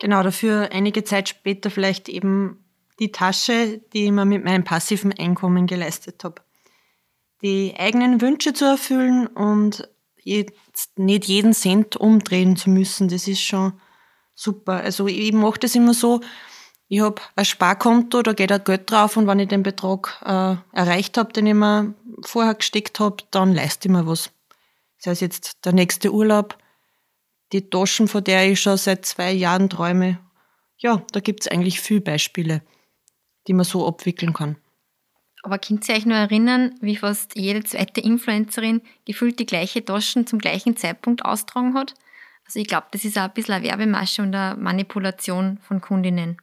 Genau, 0.00 0.22
dafür 0.22 0.70
einige 0.72 1.04
Zeit 1.04 1.28
später 1.28 1.70
vielleicht 1.70 2.08
eben 2.08 2.64
die 2.98 3.12
Tasche, 3.12 3.80
die 3.92 4.06
ich 4.06 4.10
mir 4.10 4.24
mit 4.24 4.44
meinem 4.44 4.64
passiven 4.64 5.12
Einkommen 5.12 5.66
geleistet 5.66 6.24
habe. 6.24 6.42
Die 7.42 7.74
eigenen 7.78 8.20
Wünsche 8.20 8.52
zu 8.54 8.64
erfüllen 8.64 9.26
und 9.26 9.88
jetzt 10.22 10.98
nicht 10.98 11.26
jeden 11.26 11.52
Cent 11.52 11.96
umdrehen 11.96 12.56
zu 12.56 12.70
müssen, 12.70 13.08
das 13.08 13.28
ist 13.28 13.40
schon 13.40 13.74
super. 14.34 14.74
Also 14.74 15.06
ich 15.06 15.32
mache 15.32 15.60
das 15.60 15.74
immer 15.74 15.94
so, 15.94 16.20
ich 16.88 17.00
habe 17.00 17.20
ein 17.36 17.44
Sparkonto, 17.44 18.22
da 18.22 18.32
geht 18.32 18.52
ein 18.52 18.64
Geld 18.64 18.90
drauf 18.90 19.16
und 19.16 19.26
wenn 19.26 19.38
ich 19.38 19.48
den 19.48 19.62
Betrag 19.62 20.20
äh, 20.24 20.56
erreicht 20.76 21.18
habe, 21.18 21.32
den 21.32 21.46
ich 21.46 21.54
mir 21.54 21.94
vorher 22.22 22.54
gesteckt 22.54 23.00
habe, 23.00 23.22
dann 23.30 23.54
leiste 23.54 23.88
ich 23.88 23.92
mir 23.92 24.06
was. 24.06 24.30
Das 24.98 25.12
heißt 25.12 25.20
jetzt 25.20 25.64
der 25.64 25.72
nächste 25.72 26.12
Urlaub, 26.12 26.58
die 27.52 27.68
Taschen, 27.68 28.08
von 28.08 28.24
der 28.24 28.50
ich 28.50 28.60
schon 28.60 28.76
seit 28.76 29.04
zwei 29.04 29.32
Jahren 29.32 29.68
träume. 29.68 30.18
Ja, 30.78 31.02
da 31.12 31.20
gibt 31.20 31.42
es 31.42 31.48
eigentlich 31.48 31.80
viele 31.80 32.00
Beispiele, 32.00 32.62
die 33.46 33.52
man 33.52 33.64
so 33.64 33.86
abwickeln 33.86 34.32
kann. 34.32 34.56
Aber 35.42 35.58
könnt 35.58 35.88
ihr 35.88 35.94
euch 35.94 36.06
nur 36.06 36.16
erinnern, 36.16 36.74
wie 36.80 36.96
fast 36.96 37.36
jede 37.36 37.64
zweite 37.64 38.00
Influencerin 38.00 38.82
gefühlt 39.06 39.38
die 39.38 39.46
gleiche 39.46 39.84
Taschen 39.84 40.26
zum 40.26 40.38
gleichen 40.38 40.76
Zeitpunkt 40.76 41.24
austragen 41.24 41.74
hat? 41.74 41.94
Also 42.44 42.58
ich 42.58 42.66
glaube, 42.66 42.88
das 42.90 43.04
ist 43.04 43.16
auch 43.16 43.22
ein 43.22 43.32
bisschen 43.32 43.54
eine 43.54 43.64
Werbemasche 43.64 44.22
und 44.22 44.34
eine 44.34 44.56
Manipulation 44.60 45.58
von 45.62 45.80
Kundinnen. 45.80 46.36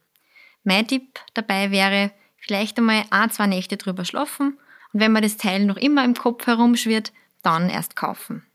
Mein 0.64 0.86
Tipp 0.88 1.20
dabei 1.34 1.70
wäre, 1.70 2.12
vielleicht 2.38 2.78
einmal 2.78 3.04
ein, 3.10 3.30
zwei 3.30 3.46
Nächte 3.46 3.76
drüber 3.76 4.04
schlafen 4.04 4.58
und 4.92 5.00
wenn 5.00 5.12
man 5.12 5.22
das 5.22 5.36
Teil 5.36 5.64
noch 5.64 5.76
immer 5.76 6.04
im 6.04 6.14
Kopf 6.14 6.46
herumschwirrt, 6.46 7.12
dann 7.42 7.68
erst 7.68 7.94
kaufen. 7.94 8.47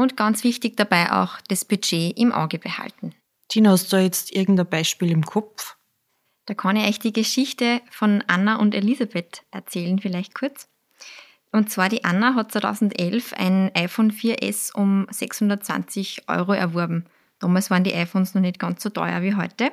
Und 0.00 0.16
ganz 0.16 0.44
wichtig 0.44 0.78
dabei 0.78 1.12
auch 1.12 1.42
das 1.48 1.66
Budget 1.66 2.18
im 2.18 2.32
Auge 2.32 2.58
behalten. 2.58 3.14
Tina, 3.48 3.72
hast 3.72 3.92
du 3.92 3.98
jetzt 3.98 4.34
irgendein 4.34 4.66
Beispiel 4.66 5.10
im 5.10 5.26
Kopf? 5.26 5.76
Da 6.46 6.54
kann 6.54 6.76
ich 6.76 6.88
euch 6.88 6.98
die 7.00 7.12
Geschichte 7.12 7.82
von 7.90 8.24
Anna 8.26 8.56
und 8.56 8.74
Elisabeth 8.74 9.42
erzählen, 9.50 9.98
vielleicht 9.98 10.34
kurz. 10.34 10.68
Und 11.52 11.70
zwar 11.70 11.90
die 11.90 12.02
Anna 12.02 12.34
hat 12.34 12.50
2011 12.50 13.34
ein 13.34 13.70
iPhone 13.74 14.10
4S 14.10 14.72
um 14.74 15.06
620 15.10 16.30
Euro 16.30 16.54
erworben. 16.54 17.04
Damals 17.38 17.68
waren 17.68 17.84
die 17.84 17.92
iPhones 17.92 18.34
noch 18.34 18.40
nicht 18.40 18.58
ganz 18.58 18.82
so 18.82 18.88
teuer 18.88 19.20
wie 19.20 19.34
heute. 19.34 19.70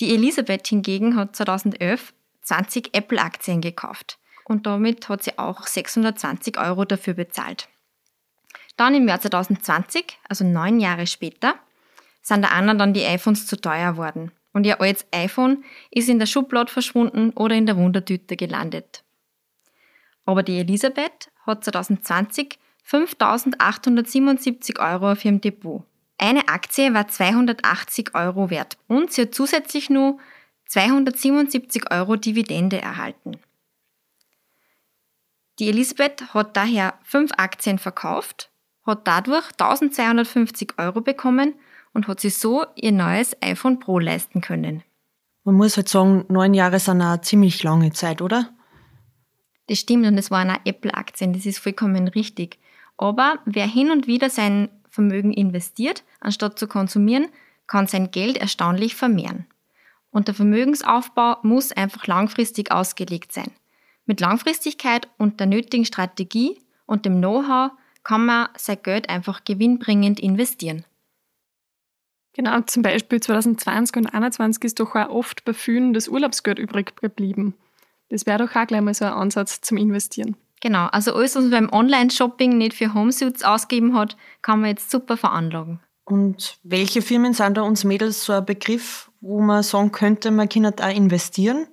Die 0.00 0.12
Elisabeth 0.12 0.66
hingegen 0.66 1.14
hat 1.14 1.36
2011 1.36 2.14
20 2.42 2.96
Apple-Aktien 2.96 3.60
gekauft. 3.60 4.18
Und 4.44 4.66
damit 4.66 5.08
hat 5.08 5.22
sie 5.22 5.38
auch 5.38 5.68
620 5.68 6.58
Euro 6.58 6.84
dafür 6.84 7.14
bezahlt. 7.14 7.68
Dann 8.76 8.94
im 8.94 9.08
Jahr 9.08 9.20
2020, 9.20 10.18
also 10.28 10.44
neun 10.44 10.80
Jahre 10.80 11.06
später, 11.06 11.54
sind 12.22 12.42
der 12.42 12.52
Anna 12.52 12.74
dann 12.74 12.92
die 12.92 13.04
iPhones 13.04 13.46
zu 13.46 13.60
teuer 13.60 13.92
geworden 13.92 14.32
und 14.52 14.64
ihr 14.64 14.80
altes 14.80 15.06
iPhone 15.12 15.64
ist 15.90 16.08
in 16.08 16.18
der 16.18 16.26
Schublade 16.26 16.72
verschwunden 16.72 17.30
oder 17.30 17.54
in 17.54 17.66
der 17.66 17.76
Wundertüte 17.76 18.36
gelandet. 18.36 19.04
Aber 20.24 20.42
die 20.42 20.58
Elisabeth 20.58 21.30
hat 21.46 21.64
2020 21.64 22.58
5.877 22.88 24.78
Euro 24.78 25.12
auf 25.12 25.24
ihrem 25.24 25.40
Depot. 25.40 25.82
Eine 26.18 26.48
Aktie 26.48 26.94
war 26.94 27.08
280 27.08 28.14
Euro 28.14 28.48
wert 28.48 28.78
und 28.88 29.12
sie 29.12 29.22
hat 29.22 29.34
zusätzlich 29.34 29.90
nur 29.90 30.18
277 30.66 31.90
Euro 31.90 32.16
Dividende 32.16 32.80
erhalten. 32.80 33.38
Die 35.58 35.68
Elisabeth 35.68 36.34
hat 36.34 36.56
daher 36.56 36.98
fünf 37.02 37.32
Aktien 37.36 37.78
verkauft, 37.78 38.50
hat 38.86 39.06
dadurch 39.06 39.50
1250 39.52 40.78
Euro 40.78 41.00
bekommen 41.00 41.54
und 41.92 42.08
hat 42.08 42.20
sich 42.20 42.38
so 42.38 42.64
ihr 42.74 42.92
neues 42.92 43.36
iPhone 43.42 43.78
Pro 43.78 43.98
leisten 43.98 44.40
können. 44.40 44.82
Man 45.44 45.54
muss 45.54 45.76
halt 45.76 45.88
sagen, 45.88 46.24
neun 46.28 46.54
Jahre 46.54 46.78
sind 46.78 47.00
eine 47.00 47.20
ziemlich 47.20 47.62
lange 47.62 47.92
Zeit, 47.92 48.20
oder? 48.22 48.50
Das 49.68 49.78
stimmt 49.78 50.06
und 50.06 50.18
es 50.18 50.30
waren 50.30 50.50
auch 50.50 50.60
Apple-Aktien, 50.64 51.32
das 51.32 51.46
ist 51.46 51.58
vollkommen 51.58 52.08
richtig. 52.08 52.58
Aber 52.96 53.38
wer 53.44 53.66
hin 53.66 53.90
und 53.90 54.06
wieder 54.06 54.30
sein 54.30 54.68
Vermögen 54.88 55.32
investiert, 55.32 56.04
anstatt 56.20 56.58
zu 56.58 56.66
konsumieren, 56.66 57.28
kann 57.66 57.86
sein 57.86 58.10
Geld 58.10 58.38
erstaunlich 58.38 58.94
vermehren. 58.94 59.46
Und 60.10 60.28
der 60.28 60.34
Vermögensaufbau 60.34 61.36
muss 61.42 61.72
einfach 61.72 62.06
langfristig 62.06 62.72
ausgelegt 62.72 63.32
sein. 63.32 63.50
Mit 64.06 64.20
Langfristigkeit 64.20 65.08
und 65.18 65.40
der 65.40 65.46
nötigen 65.46 65.84
Strategie 65.84 66.58
und 66.86 67.04
dem 67.04 67.18
Know-how 67.18 67.72
kann 68.06 68.24
man 68.24 68.48
sein 68.56 68.78
Geld 68.84 69.08
einfach 69.08 69.42
gewinnbringend 69.42 70.20
investieren. 70.20 70.84
Genau, 72.34 72.60
zum 72.60 72.82
Beispiel 72.82 73.18
2020 73.18 73.96
und 73.96 74.02
2021 74.04 74.62
ist 74.62 74.78
doch 74.78 74.94
auch 74.94 75.08
oft 75.08 75.44
bei 75.44 75.52
vielen 75.52 75.92
das 75.92 76.06
Urlaubsgeld 76.06 76.60
übrig 76.60 76.94
geblieben. 77.00 77.54
Das 78.08 78.24
wäre 78.24 78.46
doch 78.46 78.54
auch 78.54 78.66
gleich 78.68 78.80
mal 78.80 78.94
so 78.94 79.06
ein 79.06 79.12
Ansatz 79.12 79.60
zum 79.60 79.76
Investieren. 79.76 80.36
Genau, 80.60 80.86
also 80.86 81.14
alles, 81.14 81.34
was 81.34 81.42
man 81.46 81.50
beim 81.50 81.72
Online-Shopping 81.72 82.56
nicht 82.56 82.74
für 82.74 82.94
Homesuits 82.94 83.42
ausgegeben 83.42 83.96
hat, 83.96 84.16
kann 84.40 84.60
man 84.60 84.70
jetzt 84.70 84.88
super 84.88 85.16
veranlagen. 85.16 85.80
Und 86.04 86.58
welche 86.62 87.02
Firmen 87.02 87.32
sind 87.32 87.56
da 87.56 87.62
uns 87.62 87.82
Mädels 87.82 88.24
so 88.24 88.34
ein 88.34 88.46
Begriff, 88.46 89.10
wo 89.20 89.40
man 89.40 89.64
sagen 89.64 89.90
könnte, 89.90 90.30
man 90.30 90.48
kann 90.48 90.72
da 90.76 90.88
investieren? 90.88 91.66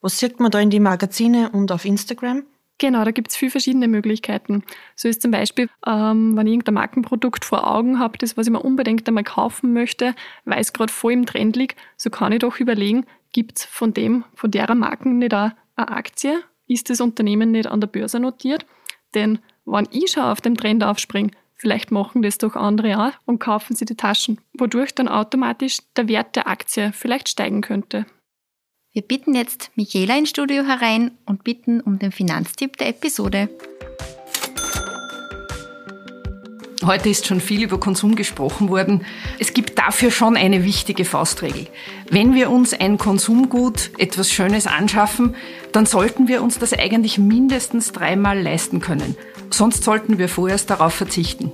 Was 0.00 0.20
sieht 0.20 0.38
man 0.38 0.52
da 0.52 0.60
in 0.60 0.70
die 0.70 0.78
Magazine 0.78 1.50
und 1.50 1.72
auf 1.72 1.84
Instagram? 1.84 2.44
Genau, 2.78 3.04
da 3.04 3.10
gibt 3.10 3.28
es 3.30 3.36
viele 3.36 3.50
verschiedene 3.50 3.88
Möglichkeiten. 3.88 4.62
So 4.96 5.08
ist 5.08 5.22
zum 5.22 5.30
Beispiel, 5.30 5.70
ähm, 5.86 6.36
wenn 6.36 6.46
ich 6.46 6.52
irgendein 6.52 6.74
Markenprodukt 6.74 7.44
vor 7.44 7.66
Augen 7.66 7.98
habe, 7.98 8.18
das, 8.18 8.36
was 8.36 8.46
ich 8.46 8.52
mir 8.52 8.60
unbedingt 8.60 9.08
einmal 9.08 9.24
kaufen 9.24 9.72
möchte, 9.72 10.14
weil 10.44 10.60
es 10.60 10.74
gerade 10.74 10.92
voll 10.92 11.14
im 11.14 11.24
Trend 11.24 11.56
liegt, 11.56 11.78
so 11.96 12.10
kann 12.10 12.32
ich 12.32 12.40
doch 12.40 12.60
überlegen, 12.60 13.06
gibt 13.32 13.58
es 13.58 13.64
von 13.64 13.94
dem, 13.94 14.24
von 14.34 14.50
der 14.50 14.74
Marken 14.74 15.18
nicht 15.18 15.32
auch 15.32 15.50
eine 15.76 15.88
Aktie? 15.88 16.42
Ist 16.66 16.90
das 16.90 17.00
Unternehmen 17.00 17.50
nicht 17.50 17.66
an 17.66 17.80
der 17.80 17.88
Börse 17.88 18.20
notiert? 18.20 18.66
Denn 19.14 19.38
wenn 19.64 19.88
ich 19.90 20.10
schon 20.10 20.24
auf 20.24 20.42
dem 20.42 20.56
Trend 20.56 20.84
aufspringe, 20.84 21.30
vielleicht 21.54 21.90
machen 21.90 22.20
das 22.20 22.36
doch 22.36 22.56
andere 22.56 22.98
auch 22.98 23.12
und 23.24 23.38
kaufen 23.38 23.74
sie 23.74 23.86
die 23.86 23.96
Taschen, 23.96 24.40
wodurch 24.52 24.94
dann 24.94 25.08
automatisch 25.08 25.78
der 25.96 26.08
Wert 26.08 26.36
der 26.36 26.46
Aktie 26.46 26.92
vielleicht 26.92 27.30
steigen 27.30 27.62
könnte. 27.62 28.04
Wir 28.96 29.02
bitten 29.02 29.34
jetzt 29.34 29.72
Michaela 29.74 30.16
ins 30.16 30.30
Studio 30.30 30.64
herein 30.64 31.10
und 31.26 31.44
bitten 31.44 31.82
um 31.82 31.98
den 31.98 32.12
Finanztipp 32.12 32.78
der 32.78 32.88
Episode. 32.88 33.50
Heute 36.82 37.10
ist 37.10 37.26
schon 37.26 37.42
viel 37.42 37.62
über 37.62 37.78
Konsum 37.78 38.16
gesprochen 38.16 38.70
worden. 38.70 39.04
Es 39.38 39.52
gibt 39.52 39.78
dafür 39.78 40.10
schon 40.10 40.34
eine 40.34 40.64
wichtige 40.64 41.04
Faustregel. 41.04 41.66
Wenn 42.10 42.34
wir 42.34 42.48
uns 42.48 42.72
ein 42.72 42.96
Konsumgut, 42.96 43.90
etwas 43.98 44.32
Schönes 44.32 44.66
anschaffen, 44.66 45.34
dann 45.72 45.84
sollten 45.84 46.26
wir 46.26 46.42
uns 46.42 46.58
das 46.58 46.72
eigentlich 46.72 47.18
mindestens 47.18 47.92
dreimal 47.92 48.40
leisten 48.40 48.80
können. 48.80 49.14
Sonst 49.50 49.84
sollten 49.84 50.16
wir 50.16 50.30
vorerst 50.30 50.70
darauf 50.70 50.94
verzichten. 50.94 51.52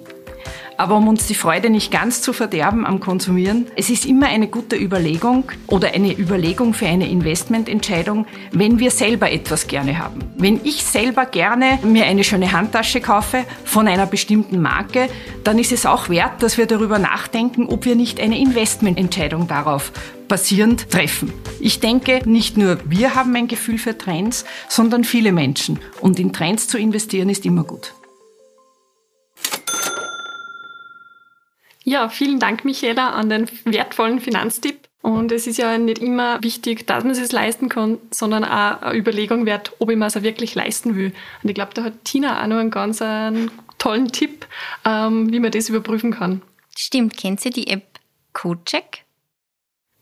Aber 0.76 0.97
um 0.97 1.09
uns 1.09 1.26
die 1.26 1.35
Freude 1.35 1.71
nicht 1.71 1.91
ganz 1.91 2.23
zu 2.23 2.33
verderben 2.33 2.87
am 2.87 3.00
Konsumieren, 3.00 3.67
es 3.76 3.91
ist 3.91 4.07
immer 4.07 4.26
eine 4.26 4.49
gute 4.49 4.76
Überlegung 4.76 5.45
oder 5.67 5.93
eine 5.95 6.17
Überlegung 6.17 6.75
für 6.75 6.87
eine 6.87 7.09
Investmententscheidung, 7.09 8.26
wenn 8.50 8.79
wir 8.79 8.91
selber 8.91 9.31
etwas 9.31 9.67
gerne 9.67 9.99
haben. 9.99 10.21
Wenn 10.37 10.61
ich 10.64 10.83
selber 10.85 11.26
gerne 11.26 11.79
mir 11.83 12.05
eine 12.05 12.25
schöne 12.25 12.52
Handtasche 12.52 13.00
kaufe 13.00 13.45
von 13.64 13.88
einer 13.88 14.07
bestimmten 14.07 14.61
Marke, 14.61 15.09
dann 15.45 15.59
ist 15.59 15.73
es 15.73 15.87
auch 15.87 16.09
wert, 16.09 16.43
dass 16.43 16.59
wir 16.59 16.67
darüber 16.67 16.99
nachdenken, 16.99 17.67
ob 17.67 17.85
wir 17.85 17.97
nicht 17.97 18.21
eine 18.21 18.38
Investmententscheidung 18.38 19.49
darauf 19.49 19.93
basierend 20.29 20.91
treffen. 20.91 21.33
Ich 21.61 21.81
denke, 21.81 22.21
nicht 22.25 22.57
nur 22.57 22.79
wir 22.87 23.14
haben 23.14 23.37
ein 23.37 23.49
Gefühl 23.49 23.79
für 23.79 23.99
Trends, 23.99 24.45
sondern 24.69 25.05
viele 25.05 25.31
Menschen. 25.31 25.79
Und 26.00 26.19
in 26.19 26.33
Trends 26.33 26.69
zu 26.69 26.79
investieren 26.79 27.29
ist 27.29 27.45
immer 27.45 27.64
gut. 27.64 27.93
Ja, 31.84 32.08
vielen 32.08 32.38
Dank, 32.38 32.64
Michaela, 32.64 33.10
an 33.10 33.28
den 33.28 33.48
wertvollen 33.64 34.20
Finanztipp. 34.20 34.88
Und 35.02 35.32
es 35.32 35.48
ist 35.48 35.58
ja 35.58 35.76
nicht 35.78 35.98
immer 35.98 36.40
wichtig, 36.42 36.86
dass 36.86 37.02
man 37.02 37.12
es 37.12 37.32
leisten 37.32 37.68
kann, 37.68 37.98
sondern 38.12 38.44
auch 38.44 38.82
eine 38.82 38.96
Überlegung 38.96 39.46
wert, 39.46 39.72
ob 39.80 39.90
ich 39.90 39.96
mir 39.96 40.06
es 40.06 40.16
auch 40.16 40.22
wirklich 40.22 40.54
leisten 40.54 40.94
will. 40.94 41.12
Und 41.42 41.48
ich 41.48 41.54
glaube, 41.54 41.74
da 41.74 41.82
hat 41.82 42.04
Tina 42.04 42.40
auch 42.40 42.46
noch 42.46 42.58
einen 42.58 42.70
ganz 42.70 43.02
einen 43.02 43.50
tollen 43.78 44.12
Tipp, 44.12 44.46
ähm, 44.84 45.32
wie 45.32 45.40
man 45.40 45.50
das 45.50 45.68
überprüfen 45.68 46.12
kann. 46.12 46.40
Stimmt, 46.78 47.16
kennt 47.16 47.44
ihr 47.44 47.50
die 47.50 47.66
App 47.66 47.98
CodeCheck? 48.32 49.04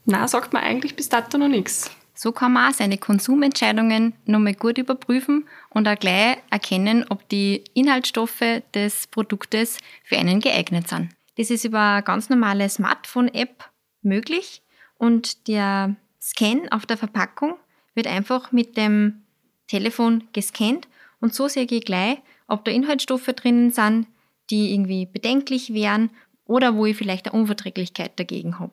Na, 0.05 0.29
sagt 0.29 0.53
man 0.53 0.63
eigentlich 0.63 0.97
bis 0.97 1.09
dato 1.09 1.39
noch 1.39 1.49
nichts. 1.49 1.91
So 2.15 2.33
kann 2.33 2.53
man 2.53 2.71
auch 2.71 2.77
seine 2.77 2.99
Konsumentscheidungen 2.99 4.13
nochmal 4.27 4.53
gut 4.53 4.77
überprüfen 4.77 5.49
und 5.71 5.89
auch 5.89 5.99
gleich 5.99 6.37
erkennen, 6.51 7.07
ob 7.09 7.27
die 7.31 7.65
Inhaltsstoffe 7.73 8.63
des 8.75 9.07
Produktes 9.07 9.79
für 10.05 10.19
einen 10.19 10.41
geeignet 10.41 10.89
sind. 10.89 11.09
Das 11.37 11.51
ist 11.51 11.65
über 11.65 11.81
eine 11.81 12.03
ganz 12.03 12.29
normale 12.29 12.69
Smartphone-App 12.69 13.71
möglich 14.03 14.63
und 14.99 15.49
der 15.49 15.97
Scan 16.21 16.69
auf 16.71 16.87
der 16.87 16.97
Verpackung 16.97 17.55
wird 17.95 18.07
einfach 18.07 18.53
mit 18.53 18.77
dem 18.77 19.23
Telefon 19.67 20.25
gescannt 20.33 20.89
und 21.21 21.35
so 21.35 21.49
sehe 21.49 21.67
ich 21.69 21.85
gleich, 21.85 22.19
ob 22.49 22.65
da 22.65 22.71
Inhaltsstoffe 22.71 23.27
drinnen 23.27 23.71
sind, 23.71 24.07
die 24.51 24.75
irgendwie 24.75 25.07
bedenklich 25.07 25.73
wären 25.73 26.11
oder 26.45 26.75
wo 26.75 26.87
ich 26.87 26.97
vielleicht 26.97 27.31
eine 27.31 27.41
Unverträglichkeit 27.41 28.19
dagegen 28.19 28.59
habe. 28.59 28.73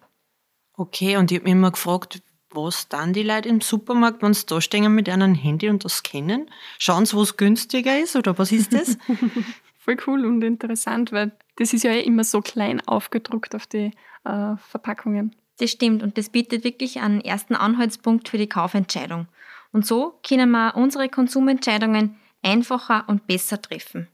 Okay, 0.73 1.17
und 1.17 1.31
ich 1.31 1.37
habe 1.37 1.45
mich 1.45 1.53
immer 1.53 1.71
gefragt, 1.71 2.21
was 2.49 2.87
dann 2.87 3.13
die 3.13 3.23
Leute 3.23 3.49
im 3.49 3.61
Supermarkt, 3.61 4.21
wenn 4.21 4.33
sie 4.33 4.45
da 4.45 4.61
stehen 4.61 4.93
mit 4.93 5.09
einem 5.09 5.35
Handy 5.35 5.69
und 5.69 5.85
das 5.85 5.97
scannen? 5.97 6.49
Schauen 6.79 7.05
sie, 7.05 7.15
was 7.17 7.37
günstiger 7.37 7.99
ist 7.99 8.15
oder 8.15 8.37
was 8.37 8.51
ist 8.51 8.73
das? 8.73 8.97
Voll 9.87 9.97
cool 10.05 10.25
und 10.25 10.43
interessant, 10.43 11.13
weil 11.13 11.31
das 11.55 11.71
ist 11.71 11.85
ja 11.85 11.91
eh 11.91 12.01
immer 12.01 12.25
so 12.25 12.41
klein 12.41 12.85
aufgedruckt 12.85 13.55
auf 13.55 13.67
die 13.67 13.91
äh, 14.25 14.57
Verpackungen. 14.57 15.33
Das 15.59 15.71
stimmt 15.71 16.03
und 16.03 16.17
das 16.17 16.29
bietet 16.29 16.65
wirklich 16.65 16.99
einen 16.99 17.21
ersten 17.21 17.55
Anhaltspunkt 17.55 18.27
für 18.27 18.37
die 18.37 18.49
Kaufentscheidung. 18.49 19.29
Und 19.71 19.87
so 19.87 20.19
können 20.27 20.51
wir 20.51 20.75
unsere 20.75 21.07
Konsumentscheidungen 21.07 22.17
einfacher 22.41 23.05
und 23.07 23.27
besser 23.27 23.61
treffen. 23.61 24.09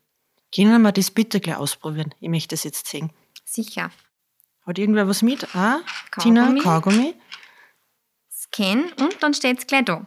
Können 0.53 0.83
wir 0.83 0.91
das 0.91 1.09
bitte 1.09 1.39
gleich 1.39 1.57
ausprobieren? 1.57 2.13
Ich 2.19 2.29
möchte 2.29 2.53
das 2.53 2.63
jetzt 2.65 2.85
sehen. 2.85 3.11
Sicher. 3.43 3.89
Hat 4.67 4.77
irgendwer 4.77 5.07
was 5.07 5.23
mit? 5.23 5.55
Ah, 5.55 5.79
Kaugummi. 6.11 6.35
Tina, 6.35 6.61
Kaugummi. 6.61 7.15
Scan 8.31 8.91
und 8.99 9.23
dann 9.23 9.33
steht 9.33 9.57
es 9.57 9.65
gleich 9.65 9.85
da. 9.85 10.05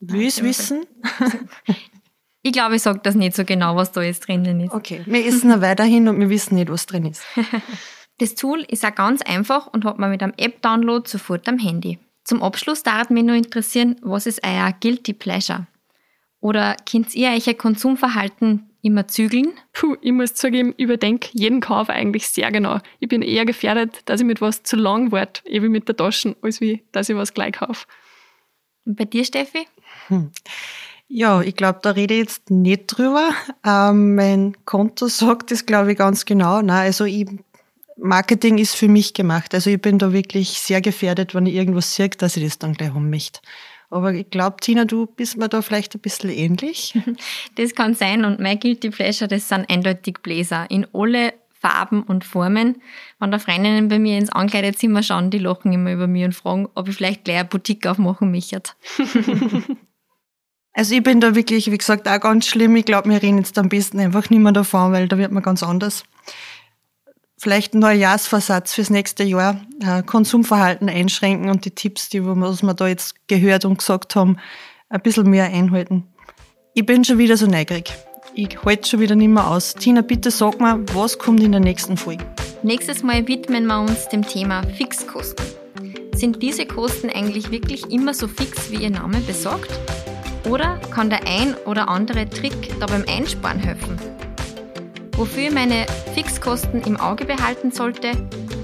Will 0.00 0.22
ich 0.22 0.38
es 0.38 0.42
wissen? 0.42 0.84
Ich 2.42 2.52
glaube, 2.52 2.76
ich 2.76 2.82
sage 2.82 3.00
das 3.02 3.14
nicht 3.14 3.36
so 3.36 3.44
genau, 3.44 3.76
was 3.76 3.92
da 3.92 4.02
jetzt 4.02 4.26
drinnen 4.26 4.60
ist. 4.60 4.72
Okay, 4.72 5.02
wir 5.06 5.24
essen 5.24 5.50
noch 5.50 5.60
weiterhin 5.60 6.08
und 6.08 6.18
wir 6.18 6.28
wissen 6.28 6.56
nicht, 6.56 6.70
was 6.70 6.86
drin 6.86 7.06
ist. 7.06 7.22
das 8.18 8.34
Tool 8.34 8.62
ist 8.68 8.84
auch 8.84 8.94
ganz 8.94 9.22
einfach 9.22 9.68
und 9.68 9.84
hat 9.84 9.98
man 9.98 10.10
mit 10.10 10.22
einem 10.22 10.34
App-Download 10.36 11.08
sofort 11.08 11.48
am 11.48 11.58
Handy. 11.58 11.98
Zum 12.24 12.42
Abschluss 12.42 12.82
darf 12.82 13.10
mich 13.10 13.24
nur 13.24 13.36
interessieren, 13.36 13.96
was 14.02 14.26
ist 14.26 14.40
euer 14.44 14.72
Guilty 14.80 15.12
Pleasure? 15.12 15.66
Oder 16.40 16.76
könnt 16.90 17.14
ihr 17.14 17.30
euer 17.30 17.54
Konsumverhalten 17.54 18.68
immer 18.82 19.06
zügeln? 19.06 19.52
Puh, 19.72 19.96
ich 20.00 20.10
muss 20.10 20.34
zugeben, 20.34 20.74
ich 20.76 20.84
überdenke 20.84 21.28
jeden 21.32 21.60
Kauf 21.60 21.88
eigentlich 21.88 22.26
sehr 22.26 22.50
genau. 22.50 22.80
Ich 22.98 23.08
bin 23.08 23.22
eher 23.22 23.44
gefährdet, 23.44 24.00
dass 24.06 24.20
ich 24.20 24.26
mit 24.26 24.40
was 24.40 24.64
zu 24.64 24.74
lang 24.74 25.12
warte, 25.12 25.46
eben 25.48 25.70
mit 25.70 25.86
der 25.86 25.96
Tasche, 25.96 26.36
als 26.42 26.60
wie, 26.60 26.82
dass 26.90 27.08
ich 27.08 27.14
was 27.14 27.34
gleich 27.34 27.52
kaufe. 27.52 27.86
Und 28.84 28.96
bei 28.96 29.04
dir, 29.04 29.24
Steffi? 29.24 29.68
Hm. 30.08 30.32
Ja, 31.08 31.42
ich 31.42 31.56
glaube, 31.56 31.80
da 31.82 31.90
rede 31.90 32.14
ich 32.14 32.20
jetzt 32.20 32.50
nicht 32.50 32.86
drüber. 32.86 33.30
Ähm, 33.66 34.14
mein 34.14 34.56
Konto 34.64 35.08
sagt 35.08 35.50
das, 35.50 35.66
glaube 35.66 35.92
ich, 35.92 35.98
ganz 35.98 36.24
genau. 36.24 36.62
Nein, 36.62 36.86
also 36.86 37.04
ich, 37.04 37.26
Marketing 37.96 38.58
ist 38.58 38.74
für 38.74 38.88
mich 38.88 39.12
gemacht. 39.12 39.54
Also 39.54 39.70
ich 39.70 39.80
bin 39.80 39.98
da 39.98 40.12
wirklich 40.12 40.58
sehr 40.58 40.80
gefährdet, 40.80 41.34
wenn 41.34 41.46
ich 41.46 41.54
irgendwas 41.54 41.94
sehe, 41.94 42.08
dass 42.08 42.36
ich 42.36 42.44
das 42.44 42.58
dann 42.58 42.74
gleich 42.74 42.94
haben 42.94 43.10
möchte. 43.10 43.40
Aber 43.90 44.14
ich 44.14 44.30
glaube, 44.30 44.56
Tina, 44.60 44.86
du 44.86 45.04
bist 45.04 45.36
mir 45.36 45.50
da 45.50 45.60
vielleicht 45.60 45.94
ein 45.94 46.00
bisschen 46.00 46.30
ähnlich. 46.30 46.98
Das 47.56 47.74
kann 47.74 47.94
sein 47.94 48.24
und 48.24 48.40
mein 48.40 48.58
Guilty 48.58 48.88
Pleasure, 48.88 49.28
das 49.28 49.48
sind 49.48 49.68
eindeutig 49.68 50.20
Bläser 50.22 50.70
in 50.70 50.86
alle 50.94 51.34
Farben 51.52 52.02
und 52.02 52.24
Formen. 52.24 52.80
Wenn 53.20 53.30
da 53.30 53.38
Freundinnen 53.38 53.88
bei 53.88 53.98
mir 53.98 54.16
ins 54.16 54.30
Ankleidezimmer 54.30 55.02
schauen, 55.02 55.30
die 55.30 55.38
lachen 55.38 55.72
immer 55.72 55.92
über 55.92 56.06
mich 56.06 56.24
und 56.24 56.34
fragen, 56.34 56.68
ob 56.74 56.88
ich 56.88 56.96
vielleicht 56.96 57.24
gleich 57.24 57.40
eine 57.40 57.48
Boutique 57.48 57.86
aufmachen 57.86 58.30
möchte. 58.30 58.62
Also 60.74 60.94
ich 60.94 61.02
bin 61.02 61.20
da 61.20 61.34
wirklich, 61.34 61.70
wie 61.70 61.78
gesagt, 61.78 62.08
auch 62.08 62.20
ganz 62.20 62.46
schlimm. 62.46 62.74
Ich 62.76 62.86
glaube, 62.86 63.10
wir 63.10 63.22
reden 63.22 63.38
jetzt 63.38 63.58
am 63.58 63.68
besten 63.68 64.00
einfach 64.00 64.30
nicht 64.30 64.40
mehr 64.40 64.52
davon, 64.52 64.92
weil 64.92 65.08
da 65.08 65.18
wird 65.18 65.32
man 65.32 65.42
ganz 65.42 65.62
anders. 65.62 66.04
vielleicht 67.38 67.74
ein 67.74 67.80
Neujahrsversatz 67.80 68.72
fürs 68.74 68.88
nächste 68.88 69.24
Jahr, 69.24 69.60
äh, 69.84 70.04
Konsumverhalten 70.04 70.88
einschränken 70.88 71.50
und 71.50 71.64
die 71.64 71.72
Tipps, 71.72 72.08
die 72.08 72.24
was 72.24 72.62
wir 72.62 72.72
da 72.72 72.86
jetzt 72.86 73.26
gehört 73.26 73.64
und 73.64 73.78
gesagt 73.78 74.14
haben, 74.14 74.36
ein 74.88 75.00
bisschen 75.00 75.28
mehr 75.28 75.46
einhalten. 75.46 76.04
Ich 76.74 76.86
bin 76.86 77.04
schon 77.04 77.18
wieder 77.18 77.36
so 77.36 77.46
neugierig. 77.46 77.92
Ich 78.34 78.64
halte 78.64 78.88
schon 78.88 79.00
wieder 79.00 79.16
nicht 79.16 79.28
mehr 79.28 79.46
aus. 79.46 79.74
Tina, 79.74 80.02
bitte 80.02 80.30
sag 80.30 80.60
mal, 80.60 80.78
was 80.94 81.18
kommt 81.18 81.42
in 81.42 81.50
der 81.50 81.60
nächsten 81.60 81.96
Folge? 81.96 82.24
Nächstes 82.62 83.02
Mal 83.02 83.26
widmen 83.26 83.66
wir 83.66 83.80
uns 83.80 84.08
dem 84.08 84.22
Thema 84.22 84.62
Fixkosten. 84.62 85.44
Sind 86.14 86.42
diese 86.42 86.64
Kosten 86.64 87.10
eigentlich 87.10 87.50
wirklich 87.50 87.90
immer 87.90 88.14
so 88.14 88.28
fix, 88.28 88.70
wie 88.70 88.84
ihr 88.84 88.90
Name 88.90 89.18
besagt? 89.18 89.72
Oder 90.48 90.78
kann 90.90 91.10
der 91.10 91.26
ein 91.26 91.54
oder 91.66 91.88
andere 91.88 92.28
Trick 92.28 92.78
da 92.80 92.86
beim 92.86 93.04
Einsparen 93.08 93.58
helfen? 93.58 93.98
Wofür 95.16 95.44
ihr 95.44 95.52
meine 95.52 95.86
Fixkosten 96.14 96.82
im 96.82 96.98
Auge 96.98 97.24
behalten 97.24 97.70
sollte, 97.70 98.12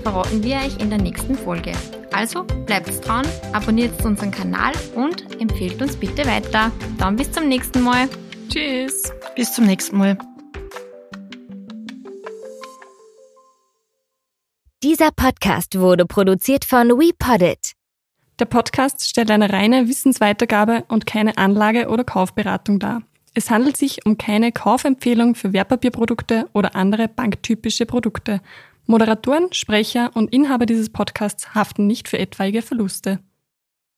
verraten 0.03 0.43
wir 0.43 0.57
euch 0.57 0.79
in 0.79 0.91
der 0.91 0.99
nächsten 0.99 1.37
Folge. 1.37 1.73
Also 2.13 2.45
bleibt 2.67 3.07
dran, 3.07 3.27
abonniert 3.53 4.05
unseren 4.05 4.31
Kanal 4.31 4.73
und 4.95 5.41
empfehlt 5.41 5.81
uns 5.81 5.97
bitte 5.97 6.27
weiter. 6.27 6.73
Dann 6.99 7.17
bis 7.17 7.31
zum 7.31 7.49
nächsten 7.49 7.83
Mal. 7.83 8.09
Tschüss. 8.49 9.13
Bis 9.37 9.53
zum 9.53 9.67
nächsten 9.67 9.99
Mal. 9.99 10.19
Dieser 14.83 15.11
Podcast 15.11 15.79
wurde 15.79 16.07
produziert 16.07 16.65
von 16.65 16.89
WePoddit. 16.89 17.78
Der 18.39 18.45
Podcast 18.45 19.09
stellt 19.09 19.33
eine 19.33 19.53
reine 19.53 19.89
Wissensweitergabe 19.89 20.85
und 20.89 21.07
keine 21.07 21.39
Anlage- 21.39 21.89
oder 21.89 22.05
Kaufberatung 22.05 22.79
dar. 22.79 23.03
Es 23.35 23.51
handelt 23.51 23.77
sich 23.77 24.07
um 24.07 24.17
keine 24.17 24.53
Kaufempfehlung 24.53 25.35
für 25.35 25.53
Wertpapierprodukte 25.53 26.49
oder 26.53 26.77
andere 26.77 27.09
banktypische 27.09 27.85
Produkte. 27.85 28.41
Moderatoren, 28.87 29.53
Sprecher 29.53 30.13
und 30.15 30.33
Inhaber 30.33 30.67
dieses 30.67 30.91
Podcasts 30.91 31.55
haften 31.55 31.87
nicht 31.87 32.09
für 32.09 32.19
etwaige 32.19 32.63
Verluste. 32.63 33.19